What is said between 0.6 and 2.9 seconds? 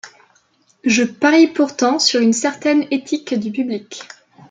Je parie pourtant sur une certaine